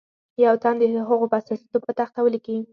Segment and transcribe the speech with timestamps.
[0.45, 2.57] یو تن دې د هغو په استازیتوب په تخته ولیکي.